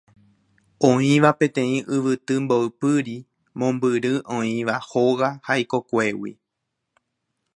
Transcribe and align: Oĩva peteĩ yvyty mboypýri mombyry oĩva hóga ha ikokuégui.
Oĩva 0.87 1.31
peteĩ 1.41 1.75
yvyty 1.97 2.35
mboypýri 2.45 3.15
mombyry 3.59 4.13
oĩva 4.37 4.75
hóga 4.89 5.29
ha 5.45 5.53
ikokuégui. 5.63 6.31